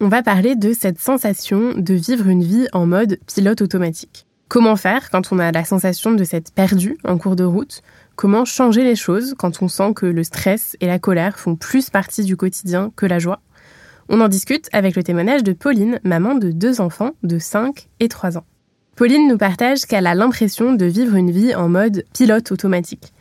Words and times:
On 0.00 0.08
va 0.08 0.22
parler 0.22 0.54
de 0.54 0.72
cette 0.72 1.00
sensation 1.00 1.74
de 1.76 1.94
vivre 1.94 2.28
une 2.28 2.44
vie 2.44 2.68
en 2.72 2.86
mode 2.86 3.18
pilote 3.26 3.60
automatique. 3.60 4.26
Comment 4.46 4.76
faire 4.76 5.10
quand 5.10 5.32
on 5.32 5.40
a 5.40 5.50
la 5.50 5.64
sensation 5.64 6.12
de 6.12 6.22
s'être 6.22 6.52
perdu 6.52 6.96
en 7.04 7.18
cours 7.18 7.34
de 7.34 7.42
route? 7.42 7.82
Comment 8.14 8.44
changer 8.44 8.84
les 8.84 8.94
choses 8.94 9.34
quand 9.36 9.60
on 9.60 9.66
sent 9.66 9.94
que 9.96 10.06
le 10.06 10.22
stress 10.22 10.76
et 10.80 10.86
la 10.86 11.00
colère 11.00 11.40
font 11.40 11.56
plus 11.56 11.90
partie 11.90 12.22
du 12.22 12.36
quotidien 12.36 12.92
que 12.94 13.04
la 13.04 13.18
joie? 13.18 13.40
On 14.08 14.20
en 14.20 14.28
discute 14.28 14.68
avec 14.72 14.94
le 14.94 15.02
témoignage 15.02 15.42
de 15.42 15.52
Pauline, 15.52 15.98
maman 16.04 16.36
de 16.36 16.52
deux 16.52 16.80
enfants 16.80 17.12
de 17.24 17.40
5 17.40 17.88
et 17.98 18.08
3 18.08 18.38
ans. 18.38 18.46
Pauline 18.94 19.28
nous 19.28 19.38
partage 19.38 19.86
qu'elle 19.86 20.06
a 20.06 20.14
l'impression 20.14 20.72
de 20.72 20.86
vivre 20.86 21.16
une 21.16 21.32
vie 21.32 21.54
en 21.56 21.68
mode 21.68 22.04
pilote 22.14 22.52
automatique. 22.52 23.12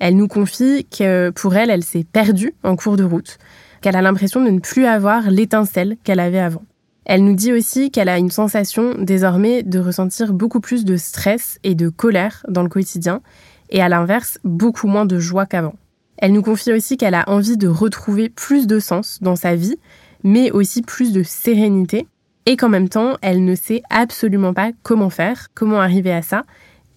Elle 0.00 0.16
nous 0.16 0.28
confie 0.28 0.86
que 0.86 1.30
pour 1.30 1.56
elle, 1.56 1.70
elle 1.70 1.82
s'est 1.82 2.04
perdue 2.04 2.54
en 2.62 2.76
cours 2.76 2.96
de 2.96 3.04
route 3.04 3.38
qu'elle 3.80 3.96
a 3.96 4.02
l'impression 4.02 4.44
de 4.44 4.50
ne 4.50 4.60
plus 4.60 4.86
avoir 4.86 5.30
l'étincelle 5.30 5.96
qu'elle 6.04 6.20
avait 6.20 6.38
avant. 6.38 6.62
Elle 7.04 7.24
nous 7.24 7.34
dit 7.34 7.52
aussi 7.52 7.90
qu'elle 7.90 8.10
a 8.10 8.18
une 8.18 8.30
sensation 8.30 8.94
désormais 8.98 9.62
de 9.62 9.78
ressentir 9.78 10.34
beaucoup 10.34 10.60
plus 10.60 10.84
de 10.84 10.96
stress 10.96 11.58
et 11.64 11.74
de 11.74 11.88
colère 11.88 12.44
dans 12.48 12.62
le 12.62 12.68
quotidien, 12.68 13.22
et 13.70 13.80
à 13.80 13.88
l'inverse, 13.88 14.38
beaucoup 14.44 14.88
moins 14.88 15.06
de 15.06 15.18
joie 15.18 15.46
qu'avant. 15.46 15.74
Elle 16.18 16.32
nous 16.32 16.42
confie 16.42 16.72
aussi 16.72 16.96
qu'elle 16.96 17.14
a 17.14 17.28
envie 17.28 17.56
de 17.56 17.68
retrouver 17.68 18.28
plus 18.28 18.66
de 18.66 18.78
sens 18.78 19.18
dans 19.22 19.36
sa 19.36 19.54
vie, 19.54 19.76
mais 20.22 20.50
aussi 20.50 20.82
plus 20.82 21.12
de 21.12 21.22
sérénité, 21.22 22.06
et 22.44 22.56
qu'en 22.56 22.68
même 22.68 22.88
temps, 22.88 23.16
elle 23.22 23.44
ne 23.44 23.54
sait 23.54 23.82
absolument 23.88 24.52
pas 24.52 24.72
comment 24.82 25.10
faire, 25.10 25.48
comment 25.54 25.80
arriver 25.80 26.12
à 26.12 26.22
ça, 26.22 26.44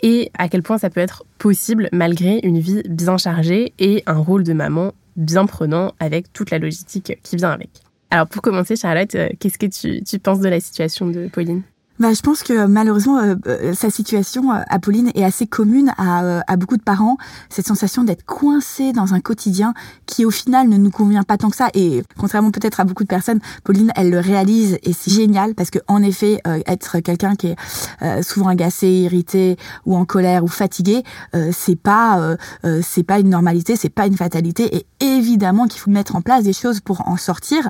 et 0.01 0.31
à 0.37 0.49
quel 0.49 0.63
point 0.63 0.77
ça 0.77 0.89
peut 0.89 0.99
être 0.99 1.23
possible 1.37 1.87
malgré 1.91 2.39
une 2.43 2.59
vie 2.59 2.81
bien 2.89 3.17
chargée 3.17 3.73
et 3.79 4.03
un 4.07 4.17
rôle 4.17 4.43
de 4.43 4.53
maman 4.53 4.93
bien 5.15 5.45
prenant 5.45 5.93
avec 5.99 6.31
toute 6.33 6.51
la 6.51 6.59
logistique 6.59 7.17
qui 7.23 7.35
vient 7.35 7.51
avec. 7.51 7.69
Alors 8.09 8.27
pour 8.27 8.41
commencer, 8.41 8.75
Charlotte, 8.75 9.15
euh, 9.15 9.29
qu'est-ce 9.39 9.57
que 9.57 9.65
tu, 9.65 10.03
tu 10.03 10.19
penses 10.19 10.39
de 10.39 10.49
la 10.49 10.59
situation 10.59 11.07
de 11.07 11.27
Pauline? 11.27 11.63
Bah, 12.01 12.13
je 12.13 12.21
pense 12.21 12.41
que 12.41 12.65
malheureusement, 12.65 13.19
euh, 13.19 13.35
euh, 13.45 13.73
sa 13.75 13.91
situation, 13.91 14.51
euh, 14.51 14.61
Apolline, 14.69 15.11
est 15.13 15.23
assez 15.23 15.45
commune 15.45 15.93
à, 15.99 16.41
à 16.51 16.57
beaucoup 16.57 16.75
de 16.75 16.81
parents. 16.81 17.17
Cette 17.49 17.67
sensation 17.67 18.03
d'être 18.03 18.25
coincé 18.25 18.91
dans 18.91 19.13
un 19.13 19.19
quotidien 19.19 19.75
qui, 20.07 20.25
au 20.25 20.31
final, 20.31 20.67
ne 20.67 20.77
nous 20.77 20.89
convient 20.89 21.21
pas 21.21 21.37
tant 21.37 21.51
que 21.51 21.55
ça. 21.55 21.69
Et 21.75 22.01
contrairement 22.17 22.49
peut-être 22.49 22.79
à 22.79 22.85
beaucoup 22.85 23.03
de 23.03 23.07
personnes, 23.07 23.39
Pauline, 23.63 23.91
elle 23.95 24.09
le 24.09 24.19
réalise 24.19 24.79
et 24.81 24.93
c'est 24.93 25.11
génial 25.11 25.53
parce 25.53 25.69
que 25.69 25.77
en 25.87 26.01
effet, 26.01 26.41
être 26.65 26.99
quelqu'un 26.99 27.35
qui 27.35 27.47
est 27.47 28.23
souvent 28.23 28.47
agacé, 28.47 28.87
irrité 28.87 29.57
ou 29.85 29.95
en 29.95 30.05
colère 30.05 30.43
ou 30.43 30.47
fatigué, 30.47 31.03
c'est 31.51 31.75
pas 31.75 32.35
c'est 32.81 33.03
pas 33.03 33.19
une 33.19 33.29
normalité, 33.29 33.75
c'est 33.75 33.89
pas 33.89 34.07
une 34.07 34.17
fatalité. 34.17 34.75
Et 34.75 34.87
évidemment 34.99 35.67
qu'il 35.67 35.79
faut 35.79 35.91
mettre 35.91 36.15
en 36.15 36.21
place 36.21 36.43
des 36.43 36.53
choses 36.53 36.79
pour 36.79 37.07
en 37.07 37.17
sortir 37.17 37.69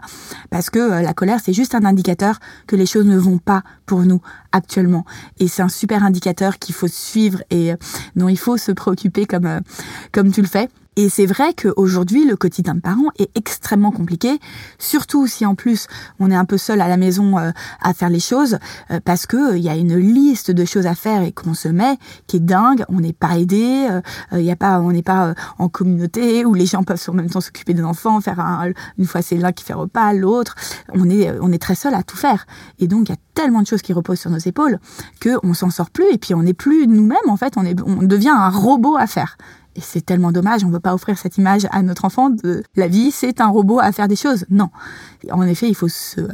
parce 0.49 0.69
que 0.69 1.03
la 1.03 1.13
colère, 1.13 1.39
c'est 1.43 1.53
juste 1.53 1.75
un 1.75 1.85
indicateur 1.85 2.39
que 2.67 2.75
les 2.75 2.85
choses 2.85 3.05
ne 3.05 3.17
vont 3.17 3.37
pas 3.37 3.63
pour 3.85 4.01
nous 4.01 4.20
actuellement. 4.51 5.05
Et 5.39 5.47
c'est 5.47 5.61
un 5.61 5.69
super 5.69 6.03
indicateur 6.03 6.59
qu'il 6.59 6.75
faut 6.75 6.87
suivre 6.87 7.43
et 7.49 7.73
euh, 7.73 7.77
dont 8.15 8.29
il 8.29 8.37
faut 8.37 8.57
se 8.57 8.71
préoccuper 8.71 9.25
comme, 9.25 9.45
euh, 9.45 9.59
comme 10.11 10.31
tu 10.31 10.41
le 10.41 10.47
fais. 10.47 10.69
Et 10.97 11.07
c'est 11.07 11.25
vrai 11.25 11.53
qu'aujourd'hui, 11.53 12.25
le 12.25 12.35
quotidien 12.35 12.75
de 12.75 12.81
parents 12.81 13.11
est 13.17 13.31
extrêmement 13.37 13.91
compliqué, 13.91 14.41
surtout 14.77 15.25
si 15.25 15.45
en 15.45 15.55
plus 15.55 15.87
on 16.19 16.29
est 16.29 16.35
un 16.35 16.43
peu 16.43 16.57
seul 16.57 16.81
à 16.81 16.89
la 16.89 16.97
maison 16.97 17.39
euh, 17.39 17.51
à 17.81 17.93
faire 17.93 18.09
les 18.09 18.19
choses, 18.19 18.57
euh, 18.91 18.99
parce 19.05 19.25
que 19.25 19.55
il 19.55 19.63
y 19.63 19.69
a 19.69 19.77
une 19.77 19.95
liste 19.95 20.51
de 20.51 20.65
choses 20.65 20.87
à 20.87 20.93
faire 20.93 21.21
et 21.21 21.31
qu'on 21.31 21.53
se 21.53 21.69
met 21.69 21.97
qui 22.27 22.37
est 22.37 22.41
dingue. 22.41 22.83
On 22.89 22.99
n'est 22.99 23.13
pas 23.13 23.37
aidé, 23.37 23.87
il 24.33 24.41
y 24.41 24.51
a 24.51 24.57
pas, 24.57 24.81
on 24.81 24.91
n'est 24.91 25.01
pas 25.01 25.33
en 25.59 25.69
communauté 25.69 26.43
où 26.43 26.53
les 26.53 26.65
gens 26.65 26.83
peuvent 26.83 27.01
en 27.07 27.13
même 27.13 27.29
temps 27.29 27.39
s'occuper 27.39 27.73
des 27.73 27.83
enfants, 27.83 28.19
faire 28.19 28.41
un, 28.41 28.71
une 28.97 29.05
fois 29.05 29.21
c'est 29.21 29.37
l'un 29.37 29.53
qui 29.53 29.63
fait 29.63 29.71
repas, 29.71 30.11
l'autre. 30.11 30.55
On 30.93 31.09
est, 31.09 31.31
on 31.39 31.53
est 31.53 31.61
très 31.61 31.75
seul 31.75 31.93
à 31.93 32.03
tout 32.03 32.17
faire. 32.17 32.45
Et 32.79 32.87
donc 32.87 33.07
il 33.07 33.13
y 33.13 33.15
a 33.15 33.19
tellement 33.33 33.61
de 33.61 33.67
choses 33.67 33.81
qui 33.81 33.93
reposent 33.93 34.19
sur 34.19 34.29
nos 34.29 34.39
épaules 34.39 34.77
que 35.21 35.37
on 35.43 35.53
s'en 35.53 35.69
sort 35.69 35.89
plus 35.89 36.11
et 36.11 36.17
puis 36.17 36.33
on 36.33 36.43
n'est 36.43 36.53
plus 36.53 36.85
nous-mêmes 36.85 37.29
en 37.29 37.37
fait. 37.37 37.53
On 37.55 37.63
est, 37.63 37.79
on 37.81 38.03
devient 38.03 38.33
un 38.35 38.49
robot 38.49 38.97
à 38.97 39.07
faire. 39.07 39.37
Et 39.75 39.81
c'est 39.81 40.05
tellement 40.05 40.31
dommage, 40.31 40.63
on 40.63 40.67
ne 40.67 40.73
veut 40.73 40.79
pas 40.79 40.93
offrir 40.93 41.17
cette 41.17 41.37
image 41.37 41.65
à 41.71 41.81
notre 41.81 42.03
enfant 42.05 42.29
de 42.29 42.63
la 42.75 42.87
vie, 42.87 43.11
c'est 43.11 43.39
un 43.39 43.47
robot 43.47 43.79
à 43.79 43.91
faire 43.91 44.07
des 44.07 44.15
choses. 44.15 44.45
Non. 44.49 44.69
En 45.31 45.43
effet, 45.43 45.69
il 45.69 45.75
faut 45.75 45.87
se 45.87 46.19
euh, 46.19 46.27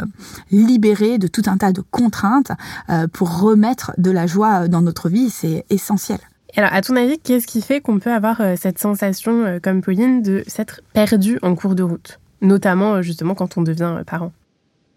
libérer 0.52 1.18
de 1.18 1.28
tout 1.28 1.44
un 1.46 1.58
tas 1.58 1.72
de 1.72 1.82
contraintes 1.82 2.52
euh, 2.90 3.08
pour 3.08 3.40
remettre 3.40 3.92
de 3.98 4.10
la 4.10 4.26
joie 4.26 4.68
dans 4.68 4.82
notre 4.82 5.10
vie, 5.10 5.30
c'est 5.30 5.66
essentiel. 5.70 6.20
Alors, 6.56 6.74
à 6.74 6.82
ton 6.82 6.96
avis, 6.96 7.20
qu'est-ce 7.20 7.46
qui 7.46 7.62
fait 7.62 7.82
qu'on 7.82 8.00
peut 8.00 8.12
avoir 8.12 8.42
euh, 8.42 8.56
cette 8.60 8.80
sensation, 8.80 9.60
comme 9.62 9.82
Pauline, 9.82 10.24
de 10.24 10.44
s'être 10.48 10.82
perdu 10.94 11.38
en 11.44 11.54
cours 11.54 11.76
de 11.76 11.84
route? 11.84 12.20
Notamment, 12.42 13.02
justement, 13.04 13.36
quand 13.36 13.58
on 13.58 13.62
devient 13.62 14.02
parent. 14.08 14.32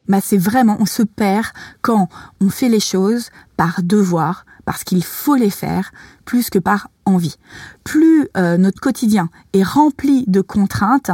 Bah, 0.08 0.20
c'est 0.22 0.38
vraiment, 0.38 0.76
on 0.80 0.86
se 0.86 1.02
perd 1.02 1.46
quand 1.82 2.08
on 2.40 2.48
fait 2.48 2.68
les 2.68 2.80
choses 2.80 3.30
par 3.56 3.82
devoir, 3.82 4.44
parce 4.64 4.84
qu'il 4.84 5.04
faut 5.04 5.36
les 5.36 5.50
faire, 5.50 5.92
plus 6.24 6.50
que 6.50 6.58
par 6.58 6.90
envie. 7.04 7.36
Plus 7.84 8.28
euh, 8.36 8.56
notre 8.56 8.80
quotidien 8.80 9.28
est 9.52 9.62
rempli 9.62 10.24
de 10.26 10.40
contraintes, 10.40 11.10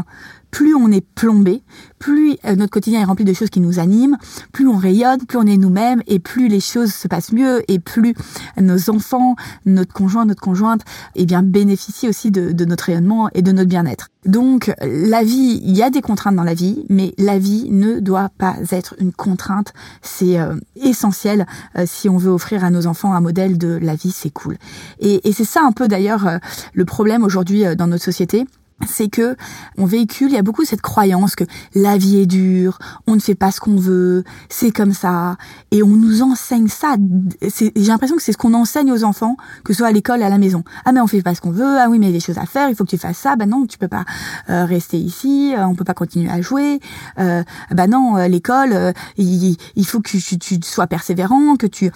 plus 0.56 0.74
on 0.74 0.90
est 0.90 1.04
plombé, 1.04 1.62
plus 1.98 2.38
euh, 2.46 2.56
notre 2.56 2.70
quotidien 2.70 3.02
est 3.02 3.04
rempli 3.04 3.26
de 3.26 3.34
choses 3.34 3.50
qui 3.50 3.60
nous 3.60 3.78
animent, 3.78 4.16
plus 4.52 4.66
on 4.66 4.78
rayonne, 4.78 5.18
plus 5.26 5.36
on 5.36 5.44
est 5.44 5.58
nous-mêmes 5.58 6.02
et 6.06 6.18
plus 6.18 6.48
les 6.48 6.60
choses 6.60 6.94
se 6.94 7.08
passent 7.08 7.34
mieux 7.34 7.62
et 7.70 7.78
plus 7.78 8.14
nos 8.58 8.88
enfants, 8.88 9.36
notre 9.66 9.92
conjoint, 9.92 10.24
notre 10.24 10.40
conjointe, 10.40 10.80
eh 11.14 11.26
bien 11.26 11.42
bénéficient 11.42 12.08
aussi 12.08 12.30
de, 12.30 12.52
de 12.52 12.64
notre 12.64 12.84
rayonnement 12.84 13.28
et 13.34 13.42
de 13.42 13.52
notre 13.52 13.68
bien-être. 13.68 14.08
Donc 14.24 14.72
la 14.80 15.22
vie, 15.22 15.60
il 15.62 15.76
y 15.76 15.82
a 15.82 15.90
des 15.90 16.00
contraintes 16.00 16.36
dans 16.36 16.42
la 16.42 16.54
vie, 16.54 16.86
mais 16.88 17.12
la 17.18 17.38
vie 17.38 17.68
ne 17.70 18.00
doit 18.00 18.30
pas 18.38 18.56
être 18.70 18.94
une 18.98 19.12
contrainte. 19.12 19.74
C'est 20.00 20.40
euh, 20.40 20.54
essentiel 20.76 21.44
si 21.84 22.08
on 22.08 22.16
veut 22.16 22.30
offrir 22.30 22.64
à 22.64 22.70
nos 22.70 22.86
enfants 22.86 23.12
un 23.12 23.20
modèle 23.20 23.58
de 23.58 23.78
la 23.82 23.94
vie, 23.94 24.10
c'est 24.10 24.30
cool. 24.30 24.56
Et, 25.00 25.28
et 25.28 25.32
c'est 25.34 25.44
ça 25.44 25.60
un 25.62 25.72
peu 25.72 25.86
d'ailleurs 25.86 26.40
le 26.72 26.84
problème 26.86 27.24
aujourd'hui 27.24 27.64
dans 27.76 27.88
notre 27.88 28.04
société 28.04 28.46
c'est 28.86 29.08
que 29.08 29.36
on 29.78 29.86
véhicule, 29.86 30.28
il 30.28 30.34
y 30.34 30.38
a 30.38 30.42
beaucoup 30.42 30.64
cette 30.64 30.82
croyance 30.82 31.34
que 31.34 31.44
la 31.74 31.96
vie 31.96 32.18
est 32.18 32.26
dure, 32.26 32.78
on 33.06 33.14
ne 33.14 33.20
fait 33.20 33.34
pas 33.34 33.50
ce 33.50 33.60
qu'on 33.60 33.76
veut, 33.76 34.22
c'est 34.50 34.70
comme 34.70 34.92
ça, 34.92 35.36
et 35.70 35.82
on 35.82 35.88
nous 35.88 36.22
enseigne 36.22 36.68
ça. 36.68 36.96
J'ai 37.40 37.70
l'impression 37.74 38.16
que 38.16 38.22
c'est 38.22 38.32
ce 38.32 38.38
qu'on 38.38 38.54
enseigne 38.54 38.92
aux 38.92 39.04
enfants, 39.04 39.36
que 39.64 39.72
ce 39.72 39.78
soit 39.78 39.88
à 39.88 39.92
l'école, 39.92 40.22
à 40.22 40.28
la 40.28 40.38
maison. 40.38 40.62
Ah 40.84 40.92
mais 40.92 41.00
on 41.00 41.06
fait 41.06 41.22
pas 41.22 41.34
ce 41.34 41.40
qu'on 41.40 41.50
veut, 41.50 41.78
ah 41.78 41.88
oui 41.88 41.98
mais 41.98 42.06
il 42.06 42.10
y 42.10 42.12
a 42.12 42.18
des 42.18 42.24
choses 42.24 42.38
à 42.38 42.46
faire, 42.46 42.68
il 42.68 42.76
faut 42.76 42.84
que 42.84 42.90
tu 42.90 42.98
fasses 42.98 43.16
ça. 43.16 43.36
Bah 43.36 43.46
non, 43.46 43.66
tu 43.66 43.78
peux 43.78 43.88
pas 43.88 44.04
euh, 44.50 44.64
rester 44.66 44.98
ici, 44.98 45.54
euh, 45.56 45.66
on 45.66 45.74
peut 45.74 45.84
pas 45.84 45.94
continuer 45.94 46.30
à 46.30 46.40
jouer. 46.42 46.80
Euh, 47.18 47.42
bah 47.70 47.86
non, 47.86 48.18
euh, 48.18 48.28
l'école, 48.28 48.92
il, 49.16 49.56
il, 49.74 49.86
faut 49.86 50.00
que 50.00 50.10
tu, 50.10 50.38
tu, 50.38 50.58
sois 50.62 50.86
persévérant, 50.86 51.56
que 51.56 51.66
tu 51.66 51.90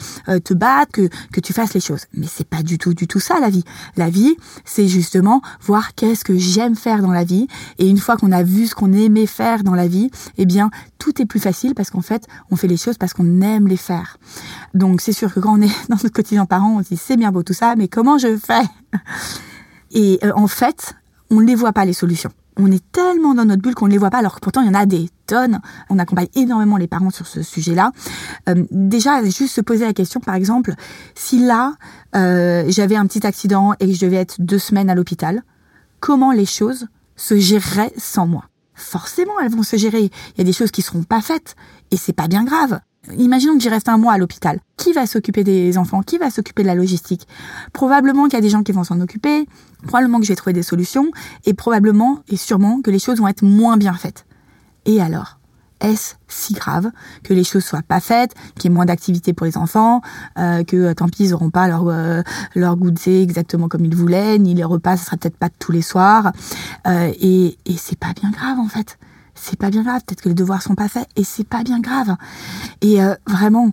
te 0.45 0.55
battes, 0.55 0.93
que 0.93 1.09
que 1.33 1.41
tu 1.41 1.53
fasses 1.53 1.75
les 1.75 1.81
choses. 1.81 2.07
Mais 2.15 2.27
c'est 2.27 2.49
pas 2.49 2.63
du 2.63 2.79
tout 2.79 2.95
du 2.95 3.07
tout 3.07 3.21
ça 3.21 3.39
la 3.41 3.51
vie. 3.51 3.65
La 3.97 4.09
vie, 4.09 4.37
c'est 4.65 4.89
justement 4.89 5.43
voir 5.61 5.95
qu'est-ce 5.95 6.25
que 6.25 6.37
j'aime 6.39 6.70
faire 6.77 7.03
dans 7.03 7.13
la 7.13 7.25
vie. 7.25 7.47
Et 7.79 7.89
une 7.89 7.99
fois 7.99 8.17
qu'on 8.17 8.33
a 8.33 8.43
vu 8.43 8.67
ce 8.67 8.75
qu'on 8.75 8.93
aimait 8.93 9.27
faire 9.27 9.63
dans 9.63 9.75
la 9.75 9.89
vie, 9.89 10.11
eh 10.39 10.47
bien, 10.47 10.71
tout 10.99 11.21
est 11.21 11.27
plus 11.27 11.41
facile 11.41 11.75
parce 11.75 11.91
qu'en 11.91 12.03
fait, 12.03 12.27
on 12.51 12.57
fait 12.57 12.69
les 12.69 12.77
choses 12.77 12.99
parce 12.99 13.13
qu'on 13.13 13.41
aime 13.41 13.67
les 13.69 13.77
faire. 13.77 14.19
Donc, 14.75 15.01
c'est 15.01 15.13
sûr 15.13 15.33
que 15.33 15.41
quand 15.41 15.59
on 15.59 15.63
est 15.63 15.69
dans 15.89 15.97
notre 15.97 16.09
quotidien 16.09 16.47
parent, 16.47 16.77
on 16.79 16.83
se 16.83 16.89
dit 16.89 16.97
c'est 16.97 17.17
bien 17.17 17.33
beau 17.33 17.43
tout 17.43 17.55
ça, 17.55 17.75
mais 17.77 17.89
comment 17.89 18.19
je 18.19 18.37
fais? 18.37 18.63
Et 19.93 20.19
euh, 20.25 20.33
en 20.35 20.47
fait, 20.47 20.95
on 21.31 21.41
ne 21.41 21.47
les 21.47 21.55
voit 21.55 21.73
pas 21.73 21.85
les 21.85 21.93
solutions. 21.93 22.31
On 22.57 22.71
est 22.71 22.83
tellement 22.93 23.35
dans 23.35 23.45
notre 23.45 23.63
bulle 23.63 23.75
qu'on 23.75 23.87
ne 23.87 23.93
les 23.93 23.99
voit 23.99 24.11
pas, 24.11 24.19
alors 24.19 24.35
que 24.35 24.41
pourtant 24.41 24.61
il 24.61 24.67
y 24.67 24.71
en 24.71 24.75
a 24.75 24.85
des 24.85 25.09
tonnes. 25.27 25.61
On 25.89 25.99
accompagne 25.99 26.29
énormément 26.35 26.77
les 26.77 26.89
parents 26.89 27.11
sur 27.11 27.27
ce 27.27 27.43
sujet-là. 27.43 27.93
Euh, 28.49 28.65
déjà, 28.71 29.23
juste 29.25 29.55
se 29.55 29.61
poser 29.61 29.87
la 29.87 29.93
question, 29.93 30.21
par 30.21 30.35
exemple, 30.35 30.75
si 31.15 31.45
là, 31.45 31.75
euh, 32.17 32.65
j'avais 32.69 32.97
un 32.97 33.07
petit 33.07 33.27
accident 33.27 33.73
et 33.81 33.87
que 33.87 33.95
je 33.95 34.05
devais 34.05 34.17
être 34.17 34.37
deux 34.41 34.59
semaines 34.59 34.91
à 34.91 34.95
l'hôpital, 34.95 35.43
comment 36.01 36.33
les 36.33 36.47
choses 36.47 36.87
se 37.17 37.39
géreraient 37.39 37.93
sans 37.97 38.27
moi. 38.27 38.45
Forcément, 38.75 39.39
elles 39.41 39.51
vont 39.51 39.63
se 39.63 39.77
gérer. 39.77 40.05
Il 40.05 40.39
y 40.39 40.41
a 40.41 40.45
des 40.45 40.53
choses 40.53 40.71
qui 40.71 40.83
seront 40.83 41.03
pas 41.03 41.21
faites 41.21 41.55
et 41.91 41.97
c'est 41.97 42.15
pas 42.15 42.29
bien 42.29 42.45
grave. 42.45 42.81
Imaginons 43.17 43.55
que 43.55 43.61
j'y 43.61 43.69
reste 43.69 43.89
un 43.89 43.99
mois 43.99 44.13
à 44.13 44.19
l'hôpital. 44.19 44.61
Qui 44.77 44.93
va 44.93 45.07
s'occuper 45.07 45.45
des 45.45 45.79
enfants? 45.79 46.03
Qui 46.03 46.19
va 46.19 46.31
s'occuper 46.31 46.63
de 46.63 46.69
la 46.69 46.75
logistique? 46.75 47.27
Probablement 47.73 48.25
qu'il 48.25 48.35
y 48.35 48.37
a 48.37 48.43
des 48.43 48.51
gens 48.51 48.63
qui 48.63 48.73
vont 48.73 48.85
s'en 48.85 49.01
occuper, 49.01 49.47
probablement 49.87 50.19
que 50.19 50.25
je 50.25 50.33
vais 50.33 50.37
trouver 50.37 50.53
des 50.53 50.63
solutions, 50.63 51.11
et 51.45 51.55
probablement 51.55 52.23
et 52.29 52.37
sûrement 52.37 52.83
que 52.83 52.91
les 52.91 52.99
choses 52.99 53.19
vont 53.19 53.29
être 53.29 53.43
moins 53.43 53.77
bien 53.77 53.95
faites. 53.95 54.27
Et 54.85 55.01
alors? 55.01 55.40
Est-ce 55.81 56.15
si 56.29 56.55
grave 56.55 56.91
que 57.23 57.35
les 57.35 57.45
choses 57.45 57.65
soient 57.65 57.83
pas 57.83 58.01
faites, 58.01 58.35
qu'il 58.57 58.71
y 58.71 58.73
ait 58.73 58.75
moins 58.75 58.85
d'activité 58.85 59.33
pour 59.33 59.47
les 59.47 59.57
enfants, 59.57 60.01
euh, 60.39 60.63
que 60.65 60.77
euh, 60.77 60.95
tant 60.95 61.09
pis 61.09 61.25
ils 61.25 61.35
auront 61.35 61.51
pas 61.51 61.69
leur 61.69 61.89
euh, 61.89 62.23
leur 62.55 62.77
goûter 62.77 63.23
exactement 63.23 63.69
comme 63.69 63.85
ils 63.85 63.97
voulaient, 63.97 64.39
ni 64.39 64.55
les 64.55 64.65
repas 64.65 64.97
ça 64.97 65.07
sera 65.07 65.17
peut-être 65.17 65.37
pas 65.37 65.49
tous 65.59 65.73
les 65.73 65.83
soirs, 65.83 66.33
euh, 66.87 67.13
et 67.21 67.59
et 67.67 67.77
c'est 67.77 67.99
pas 67.99 68.13
bien 68.13 68.31
grave 68.31 68.59
en 68.59 68.69
fait. 68.69 68.99
C'est 69.35 69.59
pas 69.59 69.71
bien 69.71 69.83
grave. 69.83 70.03
Peut-être 70.07 70.21
que 70.21 70.29
les 70.29 70.35
devoirs 70.35 70.61
sont 70.61 70.75
pas 70.75 70.89
faits 70.89 71.09
et 71.17 71.25
c'est 71.25 71.47
pas 71.47 71.63
bien 71.63 71.81
grave. 71.81 72.15
Et 72.83 72.99
vraiment, 73.27 73.71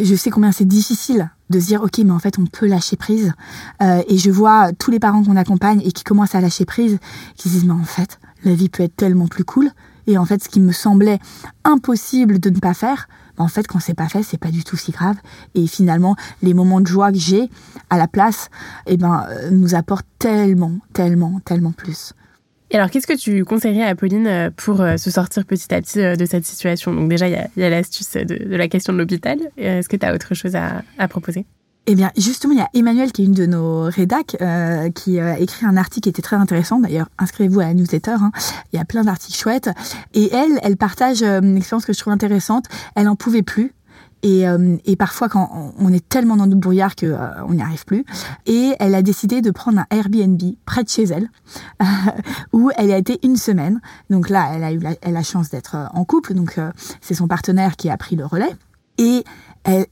je 0.00 0.14
sais 0.14 0.30
combien 0.30 0.52
c'est 0.52 0.66
difficile 0.66 1.28
de 1.50 1.58
se 1.58 1.66
dire 1.66 1.82
ok 1.82 1.98
mais 1.98 2.12
en 2.12 2.20
fait 2.20 2.38
on 2.38 2.46
peut 2.46 2.66
lâcher 2.66 2.96
prise 2.96 3.32
et 3.80 4.16
je 4.16 4.30
vois 4.30 4.72
tous 4.72 4.92
les 4.92 5.00
parents 5.00 5.24
qu'on 5.24 5.34
accompagne 5.34 5.80
et 5.84 5.90
qui 5.90 6.04
commencent 6.04 6.36
à 6.36 6.40
lâcher 6.40 6.66
prise 6.66 6.98
qui 7.36 7.48
se 7.48 7.54
disent 7.54 7.64
mais 7.64 7.72
en 7.72 7.84
fait 7.84 8.20
la 8.44 8.54
vie 8.54 8.68
peut 8.68 8.84
être 8.84 8.94
tellement 8.94 9.26
plus 9.26 9.44
cool 9.44 9.72
et 10.06 10.18
en 10.18 10.24
fait, 10.24 10.42
ce 10.42 10.48
qui 10.48 10.60
me 10.60 10.72
semblait 10.72 11.18
impossible 11.64 12.38
de 12.38 12.50
ne 12.50 12.58
pas 12.58 12.74
faire, 12.74 13.08
en 13.38 13.48
fait, 13.48 13.66
quand 13.66 13.80
c'est 13.80 13.94
pas 13.94 14.08
fait, 14.08 14.22
c'est 14.22 14.38
pas 14.38 14.50
du 14.50 14.64
tout 14.64 14.76
si 14.76 14.92
grave. 14.92 15.16
Et 15.54 15.66
finalement, 15.66 16.16
les 16.42 16.54
moments 16.54 16.80
de 16.80 16.86
joie 16.86 17.10
que 17.12 17.18
j'ai 17.18 17.48
à 17.90 17.98
la 17.98 18.06
place, 18.06 18.50
eh 18.86 18.96
ben, 18.96 19.26
euh, 19.28 19.50
nous 19.50 19.74
apportent 19.74 20.06
tellement, 20.18 20.72
tellement, 20.92 21.40
tellement 21.44 21.72
plus. 21.72 22.12
Et 22.70 22.76
alors, 22.76 22.90
qu'est-ce 22.90 23.06
que 23.06 23.16
tu 23.16 23.44
conseillerais 23.44 23.88
à 23.88 23.94
Pauline 23.94 24.26
euh, 24.26 24.50
pour 24.54 24.80
euh, 24.80 24.96
se 24.96 25.10
sortir 25.10 25.44
petit 25.44 25.74
à 25.74 25.80
petit 25.80 25.98
de 25.98 26.24
cette 26.26 26.46
situation? 26.46 26.94
Donc 26.94 27.08
déjà, 27.08 27.28
il 27.28 27.48
y 27.56 27.64
a, 27.64 27.70
l'astuce 27.70 28.12
de, 28.12 28.56
la 28.56 28.68
question 28.68 28.92
de 28.92 28.98
l'hôpital. 28.98 29.38
Est-ce 29.56 29.88
que 29.88 29.96
tu 29.96 30.06
as 30.06 30.14
autre 30.14 30.34
chose 30.34 30.56
à 30.56 31.08
proposer? 31.08 31.46
Eh 31.86 31.96
bien, 31.96 32.12
justement, 32.16 32.52
il 32.52 32.58
y 32.58 32.62
a 32.62 32.68
Emmanuel, 32.74 33.10
qui 33.10 33.22
est 33.22 33.24
une 33.24 33.32
de 33.32 33.46
nos 33.46 33.82
rédacs, 33.82 34.36
euh, 34.40 34.88
qui 34.90 35.18
a 35.18 35.38
écrit 35.40 35.66
un 35.66 35.76
article 35.76 36.04
qui 36.04 36.08
était 36.10 36.22
très 36.22 36.36
intéressant. 36.36 36.78
D'ailleurs, 36.78 37.08
inscrivez-vous 37.18 37.58
à 37.58 37.64
la 37.64 37.74
newsletter. 37.74 38.12
Hein. 38.20 38.30
Il 38.72 38.76
y 38.76 38.78
a 38.80 38.84
plein 38.84 39.02
d'articles 39.02 39.36
chouettes. 39.36 39.68
Et 40.14 40.32
elle, 40.32 40.60
elle 40.62 40.76
partage 40.76 41.22
euh, 41.22 41.40
une 41.40 41.56
expérience 41.56 41.84
que 41.84 41.92
je 41.92 41.98
trouve 41.98 42.12
intéressante. 42.12 42.66
Elle 42.94 43.08
en 43.08 43.16
pouvait 43.16 43.42
plus. 43.42 43.74
Et, 44.22 44.46
euh, 44.46 44.76
et, 44.84 44.94
parfois, 44.94 45.28
quand 45.28 45.74
on 45.76 45.92
est 45.92 46.08
tellement 46.08 46.36
dans 46.36 46.46
notre 46.46 46.60
brouillard 46.60 46.94
que 46.94 47.16
on 47.48 47.54
n'y 47.54 47.62
arrive 47.62 47.84
plus, 47.84 48.04
et 48.46 48.74
elle 48.78 48.94
a 48.94 49.02
décidé 49.02 49.40
de 49.40 49.50
prendre 49.50 49.80
un 49.80 49.86
Airbnb 49.90 50.40
près 50.64 50.84
de 50.84 50.88
chez 50.88 51.02
elle, 51.02 51.28
où 52.52 52.70
elle 52.76 52.92
a 52.92 52.98
été 52.98 53.18
une 53.24 53.36
semaine. 53.36 53.80
Donc 54.10 54.28
là, 54.28 54.52
elle 54.54 54.62
a 54.62 54.70
eu 54.70 54.78
la, 54.78 54.92
elle 55.02 55.16
a 55.16 55.24
chance 55.24 55.50
d'être 55.50 55.76
en 55.92 56.04
couple, 56.04 56.34
donc 56.34 56.60
c'est 57.00 57.14
son 57.14 57.26
partenaire 57.26 57.74
qui 57.74 57.90
a 57.90 57.96
pris 57.96 58.14
le 58.14 58.24
relais. 58.24 58.54
Et 58.98 59.24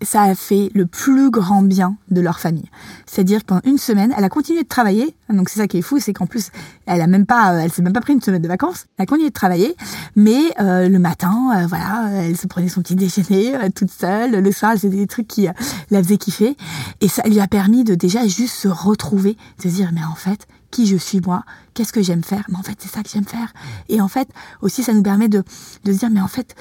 ça 0.02 0.22
a 0.22 0.34
fait 0.34 0.70
le 0.74 0.86
plus 0.86 1.30
grand 1.30 1.62
bien 1.62 1.96
de 2.10 2.20
leur 2.20 2.40
famille. 2.40 2.68
C'est-à-dire 3.06 3.44
pendant 3.44 3.60
une 3.64 3.78
semaine, 3.78 4.12
elle 4.16 4.24
a 4.24 4.28
continué 4.28 4.62
de 4.62 4.68
travailler. 4.68 5.14
Donc 5.28 5.48
c'est 5.48 5.60
ça 5.60 5.68
qui 5.68 5.78
est 5.78 5.82
fou, 5.82 5.98
c'est 6.00 6.12
qu'en 6.12 6.26
plus, 6.26 6.50
elle 6.86 7.00
a 7.00 7.06
même 7.06 7.26
pas, 7.26 7.54
elle 7.54 7.70
s'est 7.70 7.82
même 7.82 7.92
pas 7.92 8.00
pris 8.00 8.12
une 8.12 8.20
semaine 8.20 8.42
de 8.42 8.48
vacances. 8.48 8.86
Elle 8.98 9.04
a 9.04 9.06
continué 9.06 9.28
de 9.28 9.34
travailler, 9.34 9.76
mais 10.16 10.40
euh, 10.60 10.88
le 10.88 10.98
matin, 10.98 11.50
euh, 11.54 11.66
voilà, 11.66 12.08
elle 12.24 12.36
se 12.36 12.46
prenait 12.46 12.68
son 12.68 12.82
petit 12.82 12.96
déjeuner 12.96 13.54
euh, 13.54 13.68
toute 13.74 13.90
seule. 13.90 14.42
Le 14.42 14.52
soir, 14.52 14.72
faisait 14.72 14.88
des 14.88 15.06
trucs 15.06 15.28
qui 15.28 15.46
la 15.90 16.02
faisaient 16.02 16.16
kiffer, 16.16 16.56
et 17.00 17.08
ça 17.08 17.22
lui 17.22 17.40
a 17.40 17.46
permis 17.46 17.84
de 17.84 17.94
déjà 17.94 18.26
juste 18.26 18.54
se 18.54 18.68
retrouver, 18.68 19.36
de 19.58 19.62
se 19.62 19.68
dire 19.68 19.90
mais 19.92 20.04
en 20.04 20.14
fait, 20.14 20.46
qui 20.70 20.86
je 20.86 20.96
suis 20.96 21.20
moi, 21.20 21.44
qu'est-ce 21.74 21.92
que 21.92 22.02
j'aime 22.02 22.24
faire, 22.24 22.44
mais 22.48 22.56
en 22.56 22.62
fait 22.62 22.76
c'est 22.78 22.90
ça 22.90 23.02
que 23.02 23.08
j'aime 23.08 23.24
faire. 23.24 23.52
Et 23.88 24.00
en 24.00 24.08
fait 24.08 24.28
aussi, 24.62 24.82
ça 24.82 24.92
nous 24.92 25.02
permet 25.02 25.28
de 25.28 25.44
de 25.84 25.92
se 25.92 25.98
dire 25.98 26.10
mais 26.10 26.20
en 26.20 26.28
fait 26.28 26.56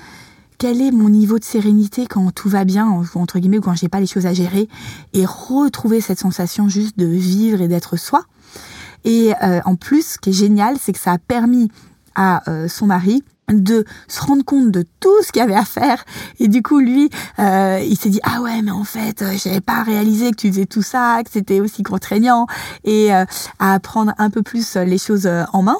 quel 0.60 0.82
est 0.82 0.92
mon 0.92 1.10
niveau 1.10 1.40
de 1.40 1.44
sérénité 1.44 2.06
quand 2.06 2.32
tout 2.32 2.50
va 2.50 2.66
bien, 2.66 3.02
entre 3.16 3.40
guillemets, 3.40 3.58
ou 3.58 3.62
quand 3.62 3.76
j'ai 3.76 3.88
pas 3.88 4.02
les 4.02 4.06
choses 4.06 4.28
à 4.28 4.34
gérer, 4.34 4.68
et 5.14 5.26
retrouver 5.26 6.02
cette 6.02 6.20
sensation 6.20 6.70
juste 6.70 7.00
de 7.00 7.08
vivre 7.08 7.62
et 7.62 7.68
d'être 7.68 7.98
soi. 7.98 8.26
Et 9.06 9.34
euh, 9.42 9.62
en 9.66 9.76
plus, 9.76 10.06
ce 10.06 10.18
qui 10.18 10.30
est 10.30 10.34
génial, 10.34 10.76
c'est 10.80 10.92
que 10.92 11.00
ça 11.00 11.14
a 11.14 11.18
permis 11.18 11.72
à 12.14 12.48
euh, 12.50 12.68
son 12.68 12.88
mari 12.88 13.24
de 13.48 13.86
se 14.08 14.22
rendre 14.22 14.44
compte 14.44 14.70
de 14.70 14.86
tout 15.00 15.24
ce 15.24 15.32
qu'il 15.32 15.40
y 15.40 15.44
avait 15.44 15.56
à 15.56 15.66
faire. 15.66 16.04
Et 16.40 16.48
du 16.48 16.62
coup 16.62 16.78
lui 16.78 17.10
euh, 17.40 17.80
il 17.84 17.98
s'est 17.98 18.10
dit 18.10 18.20
ah 18.22 18.42
ouais 18.42 18.62
mais 18.62 18.70
en 18.70 18.84
fait 18.84 19.24
j'avais 19.44 19.62
pas 19.62 19.82
réalisé 19.82 20.30
que 20.30 20.36
tu 20.36 20.50
faisais 20.50 20.68
tout 20.68 20.84
ça 20.84 21.24
que 21.26 21.32
c'était 21.32 21.60
aussi 21.60 21.82
contraignant 21.82 22.46
et 22.84 23.12
à 23.12 23.26
apprendre 23.60 24.14
un 24.20 24.30
peu 24.30 24.44
plus 24.44 24.76
les 24.76 25.00
choses 25.00 25.28
en 25.52 25.64
main. 25.64 25.78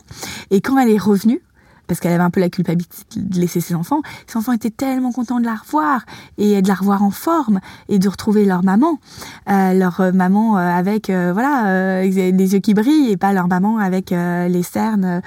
Et 0.50 0.62
quand 0.62 0.80
elle 0.80 0.90
est 0.90 0.98
revenue 0.98 1.44
parce 1.90 2.00
qu'elle 2.00 2.14
avait 2.14 2.24
un 2.24 2.30
peu 2.30 2.40
la 2.40 2.50
culpabilité 2.50 2.96
de 3.16 3.40
laisser 3.42 3.60
ses 3.60 3.74
enfants. 3.74 4.02
Ses 4.28 4.38
enfants 4.38 4.54
étaient 4.54 4.70
tellement 4.70 5.12
contents 5.12 5.40
de 5.40 5.46
la 5.46 5.56
revoir 5.56 6.06
et 6.38 6.62
de 6.62 6.68
la 6.68 6.76
revoir 6.76 7.04
en 7.04 7.10
forme 7.10 7.60
et 7.90 7.98
de 7.98 8.08
retrouver 8.08 8.46
leur 8.46 8.64
maman, 8.64 9.00
euh, 9.50 9.74
leur 9.74 10.00
euh, 10.00 10.12
maman 10.12 10.58
euh, 10.58 10.62
avec 10.62 11.10
euh, 11.10 11.34
voilà 11.34 12.04
les 12.04 12.54
yeux 12.54 12.60
qui 12.60 12.76
brillent 12.76 13.10
et 13.10 13.18
pas 13.18 13.34
leur 13.34 13.48
maman 13.48 13.80
avec 13.80 14.12
les 14.12 14.64
cernes 14.64 15.22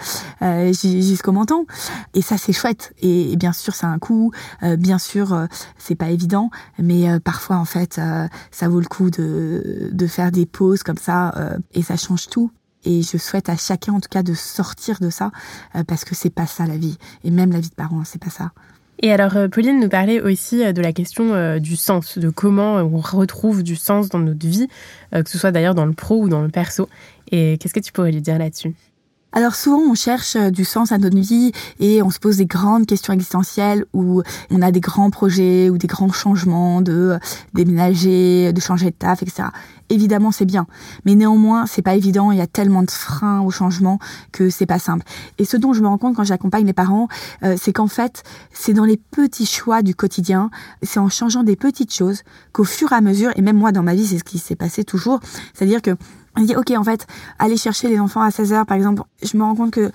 jusqu'au 0.72 1.32
menton. 1.32 1.66
Et 2.14 2.22
ça 2.22 2.38
c'est 2.38 2.52
chouette. 2.52 2.94
Et, 3.02 3.36
bien 3.36 3.52
sûr 3.52 3.74
c'est 3.74 3.86
un 3.86 3.98
coup, 3.98 4.30
bien 4.78 4.98
sûr 4.98 5.48
c'est 5.78 5.96
pas 5.96 6.10
évident, 6.10 6.50
mais 6.78 7.18
parfois 7.20 7.56
en 7.56 7.64
fait 7.64 8.00
ça 8.52 8.68
vaut 8.68 8.80
le 8.80 8.86
coup 8.86 9.10
de 9.10 9.90
de 9.90 10.06
faire 10.06 10.30
des 10.30 10.46
pauses 10.46 10.84
comme 10.84 10.96
ça 10.96 11.34
et 11.72 11.82
ça 11.82 11.96
change 11.96 12.28
tout. 12.28 12.52
Et 12.84 13.02
je 13.02 13.16
souhaite 13.16 13.48
à 13.48 13.56
chacun, 13.56 13.92
en 13.94 14.00
tout 14.00 14.08
cas, 14.10 14.22
de 14.22 14.34
sortir 14.34 14.98
de 15.00 15.10
ça, 15.10 15.30
euh, 15.76 15.84
parce 15.84 16.04
que 16.04 16.14
c'est 16.14 16.30
pas 16.30 16.46
ça 16.46 16.66
la 16.66 16.76
vie. 16.76 16.98
Et 17.24 17.30
même 17.30 17.52
la 17.52 17.60
vie 17.60 17.68
de 17.68 17.74
parents, 17.74 18.02
c'est 18.04 18.22
pas 18.22 18.30
ça. 18.30 18.52
Et 19.00 19.12
alors, 19.12 19.36
euh, 19.36 19.48
Pauline 19.48 19.80
nous 19.80 19.88
parlait 19.88 20.20
aussi 20.20 20.64
euh, 20.64 20.72
de 20.72 20.82
la 20.82 20.92
question 20.92 21.58
du 21.58 21.76
sens, 21.76 22.18
de 22.18 22.30
comment 22.30 22.76
on 22.76 22.98
retrouve 22.98 23.62
du 23.62 23.76
sens 23.76 24.08
dans 24.08 24.18
notre 24.18 24.46
vie, 24.46 24.68
que 25.12 25.28
ce 25.28 25.38
soit 25.38 25.52
d'ailleurs 25.52 25.74
dans 25.74 25.86
le 25.86 25.92
pro 25.92 26.22
ou 26.22 26.28
dans 26.28 26.42
le 26.42 26.48
perso. 26.48 26.88
Et 27.30 27.58
qu'est-ce 27.58 27.74
que 27.74 27.80
tu 27.80 27.92
pourrais 27.92 28.12
lui 28.12 28.20
dire 28.20 28.38
là-dessus? 28.38 28.74
Alors 29.32 29.54
souvent 29.54 29.78
on 29.78 29.94
cherche 29.94 30.36
euh, 30.36 30.50
du 30.50 30.64
sens 30.64 30.92
à 30.92 30.98
notre 30.98 31.16
vie 31.16 31.52
et 31.80 32.02
on 32.02 32.10
se 32.10 32.18
pose 32.18 32.36
des 32.36 32.46
grandes 32.46 32.86
questions 32.86 33.14
existentielles 33.14 33.86
où 33.94 34.22
on 34.50 34.62
a 34.62 34.70
des 34.70 34.80
grands 34.80 35.10
projets 35.10 35.70
ou 35.70 35.78
des 35.78 35.86
grands 35.86 36.12
changements 36.12 36.82
de 36.82 36.92
euh, 36.92 37.18
déménager, 37.54 38.52
de 38.52 38.60
changer 38.60 38.86
de 38.86 38.94
taf, 38.94 39.22
etc. 39.22 39.48
Évidemment 39.88 40.32
c'est 40.32 40.44
bien, 40.44 40.66
mais 41.04 41.14
néanmoins 41.14 41.66
c'est 41.66 41.82
pas 41.82 41.94
évident. 41.94 42.30
Il 42.30 42.38
y 42.38 42.42
a 42.42 42.46
tellement 42.46 42.82
de 42.82 42.90
freins 42.90 43.40
au 43.40 43.50
changement 43.50 43.98
que 44.32 44.50
c'est 44.50 44.66
pas 44.66 44.78
simple. 44.78 45.04
Et 45.38 45.44
ce 45.44 45.56
dont 45.56 45.72
je 45.72 45.80
me 45.80 45.88
rends 45.88 45.98
compte 45.98 46.16
quand 46.16 46.24
j'accompagne 46.24 46.66
les 46.66 46.72
parents, 46.74 47.08
euh, 47.42 47.56
c'est 47.58 47.72
qu'en 47.72 47.88
fait 47.88 48.22
c'est 48.52 48.74
dans 48.74 48.84
les 48.84 48.98
petits 48.98 49.46
choix 49.46 49.82
du 49.82 49.94
quotidien, 49.94 50.50
c'est 50.82 51.00
en 51.00 51.08
changeant 51.08 51.42
des 51.42 51.56
petites 51.56 51.94
choses 51.94 52.22
qu'au 52.52 52.64
fur 52.64 52.92
et 52.92 52.96
à 52.96 53.00
mesure, 53.00 53.30
et 53.36 53.40
même 53.40 53.56
moi 53.56 53.72
dans 53.72 53.82
ma 53.82 53.94
vie 53.94 54.06
c'est 54.06 54.18
ce 54.18 54.24
qui 54.24 54.38
s'est 54.38 54.56
passé 54.56 54.84
toujours, 54.84 55.20
c'est-à-dire 55.54 55.80
que 55.80 55.96
on 56.36 56.42
dit, 56.42 56.56
ok, 56.56 56.72
en 56.76 56.84
fait, 56.84 57.06
aller 57.38 57.56
chercher 57.56 57.88
les 57.88 58.00
enfants 58.00 58.22
à 58.22 58.30
16 58.30 58.52
heures, 58.52 58.66
par 58.66 58.76
exemple, 58.76 59.02
je 59.22 59.36
me 59.36 59.42
rends 59.42 59.54
compte 59.54 59.70
que 59.70 59.90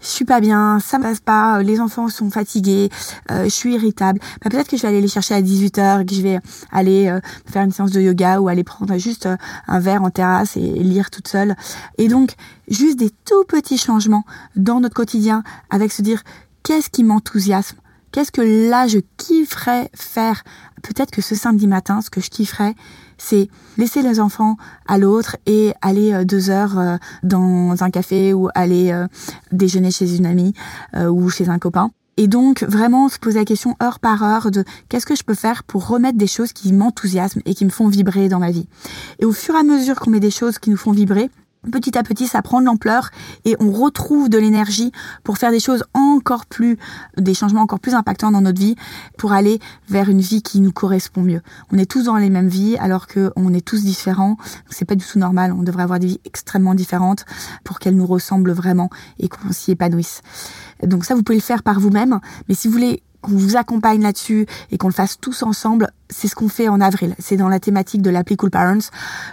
je 0.00 0.06
suis 0.06 0.24
pas 0.24 0.40
bien, 0.40 0.78
ça 0.80 0.98
me 0.98 1.02
passe 1.02 1.20
pas, 1.20 1.62
les 1.62 1.80
enfants 1.80 2.08
sont 2.08 2.30
fatigués, 2.30 2.88
euh, 3.30 3.44
je 3.44 3.50
suis 3.50 3.74
irritable. 3.74 4.18
Bah, 4.42 4.50
peut-être 4.50 4.68
que 4.68 4.76
je 4.76 4.82
vais 4.82 4.88
aller 4.88 5.00
les 5.00 5.08
chercher 5.08 5.34
à 5.34 5.42
18 5.42 5.78
heures, 5.78 6.06
que 6.06 6.14
je 6.14 6.22
vais 6.22 6.38
aller 6.72 7.08
euh, 7.08 7.20
faire 7.46 7.62
une 7.62 7.70
séance 7.70 7.90
de 7.92 8.00
yoga 8.00 8.40
ou 8.40 8.48
aller 8.48 8.64
prendre 8.64 8.96
juste 8.96 9.26
euh, 9.26 9.36
un 9.68 9.78
verre 9.78 10.02
en 10.02 10.10
terrasse 10.10 10.56
et 10.56 10.60
lire 10.60 11.10
toute 11.10 11.28
seule. 11.28 11.54
Et 11.98 12.08
donc, 12.08 12.32
juste 12.68 12.98
des 12.98 13.10
tout 13.10 13.44
petits 13.46 13.78
changements 13.78 14.24
dans 14.56 14.80
notre 14.80 14.94
quotidien 14.94 15.42
avec 15.68 15.92
se 15.92 16.02
dire, 16.02 16.22
qu'est-ce 16.62 16.88
qui 16.88 17.04
m'enthousiasme? 17.04 17.76
Qu'est-ce 18.12 18.32
que 18.32 18.68
là 18.68 18.88
je 18.88 18.98
kifferais 19.18 19.88
faire 19.94 20.42
Peut-être 20.82 21.10
que 21.10 21.22
ce 21.22 21.34
samedi 21.34 21.66
matin, 21.66 22.00
ce 22.00 22.10
que 22.10 22.20
je 22.20 22.30
kifferais, 22.30 22.74
c'est 23.18 23.48
laisser 23.76 24.02
les 24.02 24.20
enfants 24.20 24.56
à 24.86 24.98
l'autre 24.98 25.36
et 25.46 25.72
aller 25.82 26.12
euh, 26.12 26.24
deux 26.24 26.50
heures 26.50 26.78
euh, 26.78 26.96
dans 27.22 27.82
un 27.82 27.90
café 27.90 28.32
ou 28.32 28.48
aller 28.54 28.90
euh, 28.90 29.06
déjeuner 29.52 29.90
chez 29.90 30.16
une 30.16 30.26
amie 30.26 30.54
ou 30.96 31.28
chez 31.30 31.48
un 31.48 31.58
copain. 31.58 31.90
Et 32.16 32.28
donc 32.28 32.64
vraiment 32.64 33.08
se 33.08 33.18
poser 33.18 33.38
la 33.38 33.44
question 33.44 33.76
heure 33.82 33.98
par 33.98 34.22
heure 34.22 34.50
de 34.50 34.64
qu'est-ce 34.88 35.06
que 35.06 35.14
je 35.14 35.22
peux 35.22 35.34
faire 35.34 35.64
pour 35.64 35.88
remettre 35.88 36.18
des 36.18 36.26
choses 36.26 36.52
qui 36.52 36.72
m'enthousiasment 36.72 37.42
et 37.46 37.54
qui 37.54 37.64
me 37.64 37.70
font 37.70 37.88
vibrer 37.88 38.28
dans 38.28 38.38
ma 38.38 38.50
vie. 38.50 38.66
Et 39.20 39.24
au 39.24 39.32
fur 39.32 39.54
et 39.54 39.58
à 39.58 39.62
mesure 39.62 39.98
qu'on 39.98 40.10
met 40.10 40.20
des 40.20 40.30
choses 40.30 40.58
qui 40.58 40.70
nous 40.70 40.76
font 40.76 40.92
vibrer, 40.92 41.30
petit 41.70 41.96
à 41.98 42.02
petit, 42.02 42.26
ça 42.26 42.42
prend 42.42 42.60
de 42.60 42.66
l'ampleur 42.66 43.10
et 43.44 43.56
on 43.60 43.70
retrouve 43.70 44.28
de 44.28 44.38
l'énergie 44.38 44.92
pour 45.24 45.38
faire 45.38 45.50
des 45.50 45.60
choses 45.60 45.84
encore 45.94 46.46
plus, 46.46 46.78
des 47.16 47.34
changements 47.34 47.62
encore 47.62 47.80
plus 47.80 47.94
impactants 47.94 48.30
dans 48.30 48.40
notre 48.40 48.60
vie, 48.60 48.76
pour 49.18 49.32
aller 49.32 49.60
vers 49.88 50.08
une 50.08 50.20
vie 50.20 50.42
qui 50.42 50.60
nous 50.60 50.72
correspond 50.72 51.22
mieux. 51.22 51.42
On 51.72 51.78
est 51.78 51.90
tous 51.90 52.04
dans 52.04 52.16
les 52.16 52.30
mêmes 52.30 52.48
vies 52.48 52.76
alors 52.78 53.06
qu'on 53.06 53.52
est 53.52 53.64
tous 53.64 53.84
différents. 53.84 54.36
C'est 54.70 54.84
pas 54.84 54.94
du 54.94 55.04
tout 55.04 55.18
normal. 55.18 55.52
On 55.52 55.62
devrait 55.62 55.82
avoir 55.82 55.98
des 55.98 56.06
vies 56.06 56.20
extrêmement 56.24 56.74
différentes 56.74 57.24
pour 57.64 57.78
qu'elles 57.78 57.96
nous 57.96 58.06
ressemblent 58.06 58.52
vraiment 58.52 58.90
et 59.18 59.28
qu'on 59.28 59.52
s'y 59.52 59.72
épanouisse. 59.72 60.22
Donc 60.82 61.04
ça, 61.04 61.14
vous 61.14 61.22
pouvez 61.22 61.38
le 61.38 61.42
faire 61.42 61.62
par 61.62 61.78
vous-même. 61.80 62.20
Mais 62.48 62.54
si 62.54 62.68
vous 62.68 62.72
voulez 62.72 63.02
qu'on 63.20 63.32
vous 63.32 63.56
accompagne 63.56 64.02
là-dessus 64.02 64.46
et 64.70 64.78
qu'on 64.78 64.88
le 64.88 64.94
fasse 64.94 65.18
tous 65.20 65.42
ensemble, 65.42 65.90
c'est 66.08 66.28
ce 66.28 66.34
qu'on 66.34 66.48
fait 66.48 66.68
en 66.68 66.80
avril. 66.80 67.14
C'est 67.18 67.36
dans 67.36 67.48
la 67.48 67.60
thématique 67.60 68.02
de 68.02 68.10
l'appli 68.10 68.36
Cool 68.36 68.50
Parents 68.50 68.78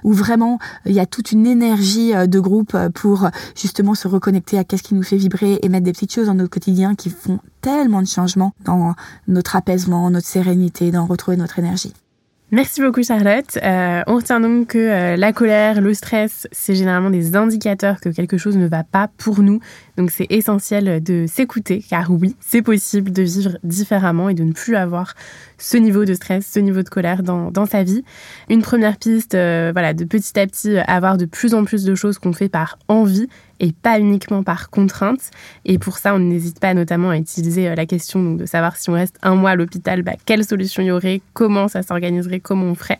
où 0.03 0.13
vraiment 0.13 0.59
il 0.85 0.93
y 0.93 0.99
a 0.99 1.05
toute 1.05 1.31
une 1.31 1.45
énergie 1.45 2.13
euh, 2.13 2.27
de 2.27 2.39
groupe 2.39 2.75
euh, 2.75 2.89
pour 2.89 3.29
justement 3.55 3.95
se 3.95 4.07
reconnecter 4.07 4.57
à 4.57 4.63
qu'est-ce 4.63 4.83
qui 4.83 4.95
nous 4.95 5.03
fait 5.03 5.17
vibrer 5.17 5.59
et 5.61 5.69
mettre 5.69 5.85
des 5.85 5.93
petites 5.93 6.13
choses 6.13 6.27
dans 6.27 6.35
notre 6.35 6.49
quotidien 6.49 6.95
qui 6.95 7.09
font 7.09 7.39
tellement 7.61 8.01
de 8.01 8.07
changements 8.07 8.53
dans 8.63 8.93
notre 9.27 9.55
apaisement, 9.55 10.09
notre 10.09 10.27
sérénité, 10.27 10.91
dans 10.91 11.05
retrouver 11.05 11.37
notre 11.37 11.59
énergie. 11.59 11.93
Merci 12.49 12.79
beaucoup 12.79 13.03
Charlotte. 13.03 13.59
Euh, 13.61 14.03
on 14.07 14.15
retient 14.15 14.39
donc 14.39 14.67
que 14.67 14.77
euh, 14.77 15.17
la 15.17 15.33
colère, 15.33 15.81
le 15.81 15.93
stress, 15.93 16.47
c'est 16.53 16.75
généralement 16.75 17.09
des 17.09 17.35
indicateurs 17.35 17.99
que 17.99 18.07
quelque 18.07 18.37
chose 18.37 18.55
ne 18.55 18.67
va 18.67 18.85
pas 18.85 19.09
pour 19.17 19.39
nous. 19.39 19.59
Donc 19.97 20.11
c'est 20.11 20.27
essentiel 20.29 21.03
de 21.03 21.25
s'écouter 21.27 21.83
car 21.87 22.11
oui, 22.11 22.35
c'est 22.39 22.61
possible 22.61 23.11
de 23.11 23.23
vivre 23.23 23.57
différemment 23.63 24.29
et 24.29 24.33
de 24.33 24.43
ne 24.43 24.53
plus 24.53 24.75
avoir 24.75 25.15
ce 25.57 25.77
niveau 25.77 26.05
de 26.05 26.13
stress, 26.13 26.45
ce 26.45 26.59
niveau 26.59 26.83
de 26.83 26.89
colère 26.89 27.23
dans, 27.23 27.51
dans 27.51 27.65
sa 27.65 27.83
vie. 27.83 28.03
Une 28.49 28.61
première 28.61 28.97
piste, 28.97 29.35
euh, 29.35 29.71
voilà, 29.73 29.93
de 29.93 30.05
petit 30.05 30.39
à 30.39 30.45
petit 30.45 30.77
avoir 30.77 31.17
de 31.17 31.25
plus 31.25 31.53
en 31.53 31.65
plus 31.65 31.83
de 31.83 31.95
choses 31.95 32.19
qu'on 32.19 32.33
fait 32.33 32.49
par 32.49 32.77
envie 32.87 33.27
et 33.59 33.71
pas 33.71 33.99
uniquement 33.99 34.43
par 34.43 34.69
contrainte. 34.69 35.31
Et 35.65 35.79
pour 35.79 35.97
ça, 35.97 36.13
on 36.13 36.19
n'hésite 36.19 36.59
pas 36.59 36.73
notamment 36.73 37.09
à 37.09 37.17
utiliser 37.17 37.69
euh, 37.69 37.75
la 37.75 37.85
question 37.85 38.35
de 38.35 38.45
savoir 38.45 38.75
si 38.75 38.89
on 38.89 38.93
reste 38.93 39.17
un 39.21 39.35
mois 39.35 39.51
à 39.51 39.55
l'hôpital, 39.55 40.03
bah, 40.03 40.13
quelle 40.25 40.43
solution 40.43 40.83
il 40.83 40.87
y 40.87 40.91
aurait, 40.91 41.21
comment 41.33 41.67
ça 41.67 41.81
s'organiserait, 41.83 42.39
comment 42.39 42.65
on 42.65 42.75
ferait. 42.75 42.99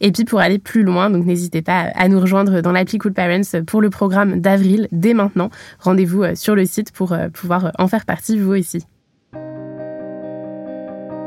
Et 0.00 0.12
puis 0.12 0.24
pour 0.24 0.40
aller 0.40 0.58
plus 0.58 0.82
loin, 0.82 1.10
donc 1.10 1.24
n'hésitez 1.24 1.62
pas 1.62 1.90
à 1.94 2.08
nous 2.08 2.20
rejoindre 2.20 2.60
dans 2.60 2.72
l'appli 2.72 2.98
Cool 2.98 3.12
Parents 3.12 3.62
pour 3.66 3.80
le 3.80 3.90
programme 3.90 4.40
d'avril 4.40 4.88
dès 4.92 5.14
maintenant. 5.14 5.50
Rendez-vous 5.78 6.24
euh, 6.24 6.31
sur 6.34 6.54
le 6.54 6.64
site 6.64 6.92
pour 6.92 7.12
euh, 7.12 7.28
pouvoir 7.28 7.72
en 7.78 7.88
faire 7.88 8.04
partie 8.04 8.38
vous 8.38 8.52
aussi. 8.52 8.86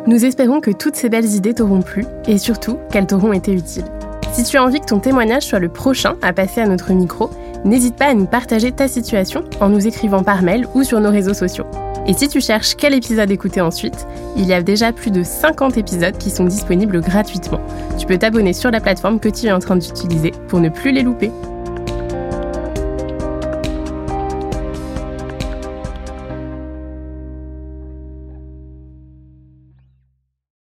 Nous 0.07 0.23
espérons 0.23 0.61
que 0.61 0.71
toutes 0.71 0.95
ces 0.95 1.09
belles 1.09 1.25
idées 1.25 1.55
t'auront 1.55 1.81
plu 1.81 2.05
et 2.27 2.37
surtout 2.37 2.77
qu'elles 2.91 3.07
t'auront 3.07 3.33
été 3.33 3.53
utiles. 3.53 3.85
Si 4.33 4.43
tu 4.43 4.57
as 4.57 4.63
envie 4.63 4.79
que 4.79 4.85
ton 4.85 4.99
témoignage 4.99 5.43
soit 5.43 5.59
le 5.59 5.69
prochain 5.69 6.15
à 6.21 6.33
passer 6.33 6.61
à 6.61 6.67
notre 6.67 6.91
micro, 6.93 7.31
n'hésite 7.63 7.95
pas 7.95 8.07
à 8.07 8.13
nous 8.13 8.27
partager 8.27 8.71
ta 8.71 8.87
situation 8.87 9.43
en 9.61 9.69
nous 9.69 9.87
écrivant 9.87 10.23
par 10.23 10.43
mail 10.43 10.67
ou 10.75 10.83
sur 10.83 10.99
nos 10.99 11.09
réseaux 11.09 11.33
sociaux. 11.33 11.65
Et 12.07 12.13
si 12.13 12.27
tu 12.27 12.39
cherches 12.39 12.75
quel 12.75 12.93
épisode 12.93 13.31
écouter 13.31 13.61
ensuite, 13.61 14.05
il 14.37 14.45
y 14.45 14.53
a 14.53 14.61
déjà 14.61 14.93
plus 14.93 15.09
de 15.09 15.23
50 15.23 15.77
épisodes 15.77 16.17
qui 16.17 16.29
sont 16.29 16.43
disponibles 16.43 17.01
gratuitement. 17.01 17.61
Tu 17.97 18.05
peux 18.05 18.17
t'abonner 18.17 18.53
sur 18.53 18.69
la 18.69 18.79
plateforme 18.79 19.19
que 19.19 19.29
tu 19.29 19.47
es 19.47 19.51
en 19.51 19.59
train 19.59 19.75
d'utiliser 19.75 20.31
pour 20.47 20.59
ne 20.59 20.69
plus 20.69 20.91
les 20.91 21.01
louper. 21.01 21.31